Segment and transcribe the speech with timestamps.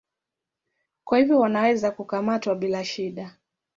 [1.03, 3.37] Kwa hivyo wanaweza kukamatwa bila shida.